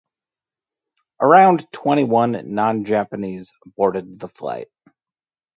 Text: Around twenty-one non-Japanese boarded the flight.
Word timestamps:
Around 1.19 1.71
twenty-one 1.71 2.41
non-Japanese 2.55 3.51
boarded 3.77 4.19
the 4.19 4.29
flight. 4.29 4.69